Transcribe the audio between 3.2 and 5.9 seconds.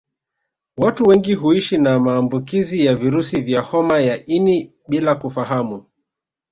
vya homa ya ini bila kufahamu